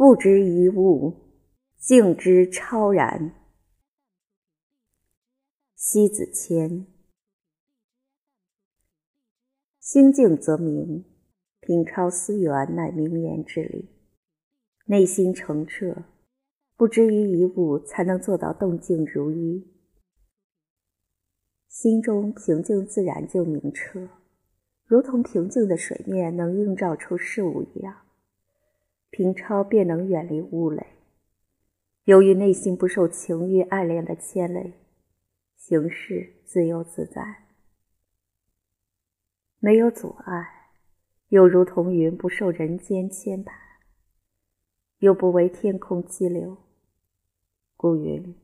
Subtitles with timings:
[0.00, 1.14] 不知一物，
[1.76, 3.34] 静之超然。
[5.74, 6.86] 西子谦，
[9.78, 11.04] 心静则明，
[11.60, 13.90] 品超思源，乃明言之理。
[14.86, 16.04] 内心澄澈，
[16.78, 19.70] 不知于一物，才能做到动静如一。
[21.68, 24.08] 心中平静自然就明澈，
[24.86, 28.06] 如同平静的水面能映照出事物一样。
[29.10, 30.86] 平超便能远离物累。
[32.04, 34.72] 由于内心不受情欲爱恋的牵累，
[35.56, 37.48] 行事自由自在，
[39.58, 40.72] 没有阻碍，
[41.28, 43.52] 又如同云不受人间牵绊，
[44.98, 46.56] 又不为天空激流。
[47.76, 48.34] 故云。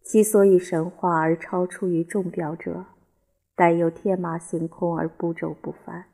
[0.00, 2.86] 其所以神话而超出于众表者，
[3.54, 6.06] 但有天马行空而不周不凡。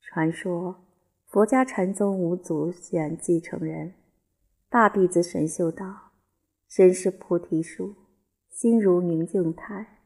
[0.00, 0.85] 传说
[1.26, 3.94] 佛家禅宗五祖选继承人，
[4.70, 6.12] 大弟子神秀道
[6.68, 7.96] ：“身是菩提树，
[8.48, 9.98] 心如明镜台，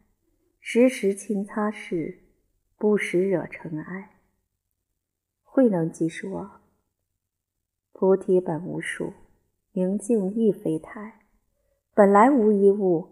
[0.60, 2.16] 时时勤擦拭，
[2.78, 4.16] 不时惹尘埃。”
[5.44, 6.62] 慧能即说
[7.92, 9.12] ：“菩提本无树，
[9.72, 11.20] 明镜亦非台。”
[11.94, 13.08] 本来无一物，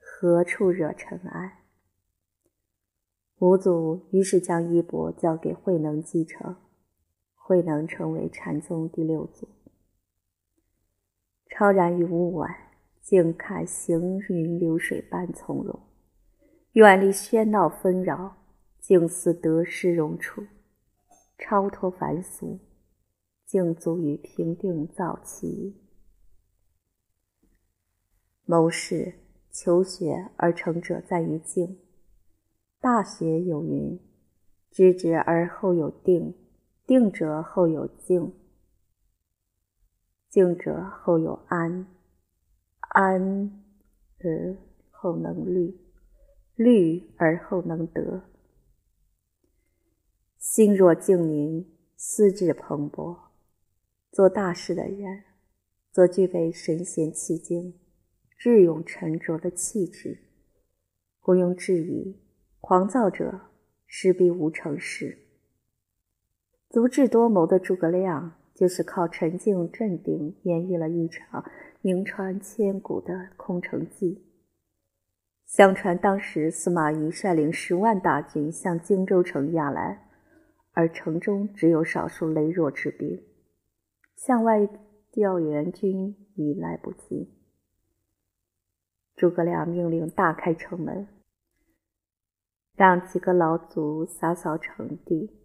[0.00, 1.60] 何处惹尘埃？
[3.38, 6.56] 五祖于是将衣钵交给慧能继承，
[7.44, 9.48] 慧能成为禅宗第六祖。
[11.50, 15.80] 超然于物外，静看行云流水般从容；
[16.72, 18.36] 远离喧闹纷扰，
[18.78, 20.46] 静思得失容处，
[21.36, 22.60] 超脱凡俗，
[23.44, 25.76] 静足于平定躁气。
[28.44, 29.14] 谋事
[29.50, 31.78] 求学而成者在于静。
[32.80, 34.00] 大学有云
[34.70, 36.34] ：“知止而后有定，
[36.86, 38.32] 定者后有静，
[40.28, 41.86] 静者后有安，
[42.80, 43.62] 安
[44.18, 44.56] 而
[44.90, 45.78] 后能虑，
[46.54, 48.22] 虑而后能得。
[50.38, 53.18] 心若静宁，思志蓬勃，
[54.10, 55.24] 做大事的人，
[55.90, 57.78] 则具备神闲气静。”
[58.36, 60.18] 智勇沉着的气质，
[61.26, 62.20] 毋庸置疑。
[62.60, 63.40] 狂躁者
[63.86, 65.16] 势必无成事。
[66.72, 71.44] 足智多谋的诸葛亮，就是靠沉静镇定，演绎了一场
[71.82, 74.24] 名传千古的空城计。
[75.44, 80.08] 相传当时司马懿率领十万大军向荆州城压来，
[80.72, 83.22] 而城中只有少数羸弱之兵，
[84.16, 84.66] 向外
[85.10, 87.34] 调援军已来不及。
[89.14, 91.06] 诸葛亮命令大开城门，
[92.74, 95.41] 让几个老卒洒扫城地。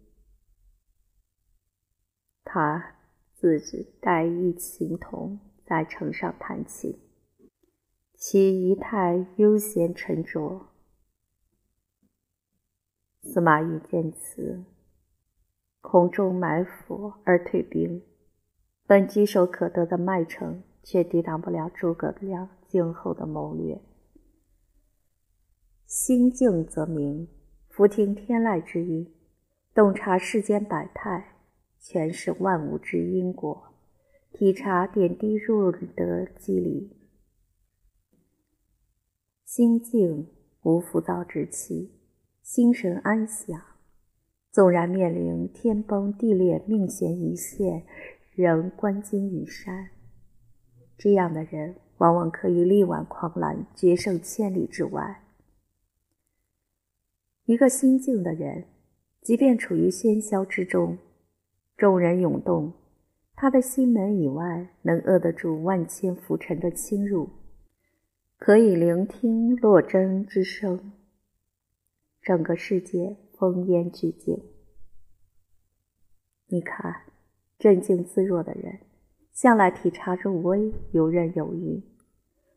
[2.50, 2.94] 他
[3.34, 6.98] 自己带一琴童在城上弹琴，
[8.14, 10.68] 其仪态悠闲沉着。
[13.20, 14.64] 司马懿见此，
[15.82, 18.02] 空中埋伏而退兵，
[18.86, 22.48] 本棘手可得的麦城，却抵挡不了诸葛亮。
[22.68, 23.80] 静候的谋略，
[25.86, 27.26] 心静则明，
[27.70, 29.10] 福听天籁之音，
[29.72, 31.37] 洞察世间百态，
[31.80, 33.74] 诠释万物之因果，
[34.32, 36.96] 体察点滴入的机理。
[39.44, 40.28] 心静
[40.62, 41.92] 无浮躁之气，
[42.42, 43.60] 心神安详，
[44.50, 47.84] 纵然面临天崩地裂、命悬一线，
[48.34, 49.90] 仍观金云山。
[50.96, 51.76] 这样的人。
[51.98, 55.24] 往往可以力挽狂澜，决胜千里之外。
[57.44, 58.68] 一个心静的人，
[59.20, 60.96] 即便处于喧嚣之中，
[61.78, 62.72] 众人涌动，
[63.36, 67.30] 他的心门以外能遏得住万千浮尘的侵入，
[68.36, 70.92] 可以聆听落针之声。
[72.20, 74.42] 整个世界烽烟俱静。
[76.48, 77.02] 你看，
[77.60, 78.80] 镇静自若的人。
[79.30, 81.80] 向来体察入微，游刃有余，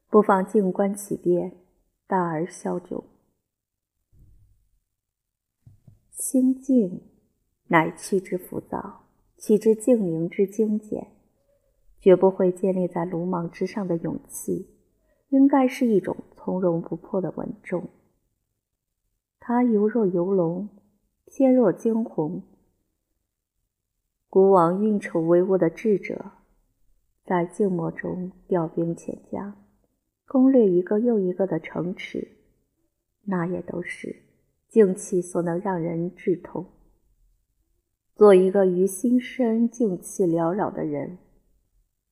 [0.09, 1.55] 不妨静观其变，
[2.07, 3.03] 大而消久。
[6.09, 7.03] 心静，
[7.67, 9.05] 乃气之浮躁；
[9.41, 11.07] 岂知静宁之精简，
[11.99, 14.69] 绝不会建立在鲁莽之上的勇气，
[15.29, 17.89] 应该是一种从容不迫的稳重。
[19.39, 20.69] 他犹若游龙，
[21.25, 22.43] 翩若惊鸿。
[24.29, 26.33] 古往运筹帷幄的智者。
[27.25, 29.55] 在静默中调兵遣将，
[30.27, 32.27] 攻略一个又一个的城池，
[33.23, 34.21] 那也都是
[34.69, 36.67] 静气所能让人志同。
[38.15, 41.17] 做一个于心生静气缭绕的人，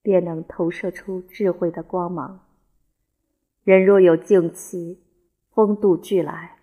[0.02, 2.46] 便能投射出智慧的光芒。
[3.64, 5.04] 人若有静气，
[5.52, 6.59] 风度俱来，